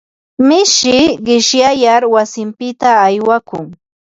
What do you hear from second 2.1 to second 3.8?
wasinpita aywakun.